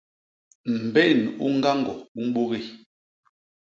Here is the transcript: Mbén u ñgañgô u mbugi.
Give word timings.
Mbén 0.85 1.19
u 1.43 1.45
ñgañgô 1.57 1.93
u 2.19 2.19
mbugi. 2.27 2.59